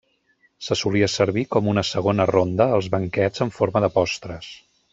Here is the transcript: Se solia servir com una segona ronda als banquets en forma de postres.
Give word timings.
Se 0.67 0.77
solia 0.79 1.09
servir 1.15 1.43
com 1.55 1.69
una 1.73 1.83
segona 1.89 2.27
ronda 2.31 2.67
als 2.79 2.89
banquets 2.97 3.45
en 3.47 3.53
forma 3.61 3.83
de 3.87 3.95
postres. 3.99 4.49